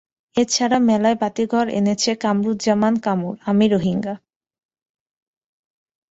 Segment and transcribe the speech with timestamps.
[0.35, 4.15] এ ছাড়া মেলায় বাতিঘর এনেছে কামরুজ্জামান কামুর আমি রোহিঙ্গা।